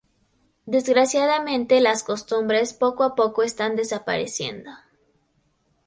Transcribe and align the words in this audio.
Desgraciadamente 0.65 1.79
las 1.79 2.01
costumbres 2.01 2.73
poco 2.73 3.03
a 3.03 3.13
poco 3.13 3.43
están 3.43 3.75
desapareciendo. 3.75 4.71